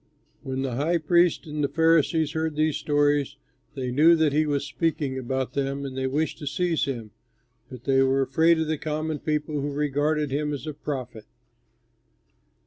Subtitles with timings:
[0.41, 3.35] '"When the high priests and the Pharisees heard these stories,
[3.75, 7.11] they knew that he was speaking about them, and they wished to seize him
[7.69, 11.25] but were afraid of the common people who regarded him as a prophet.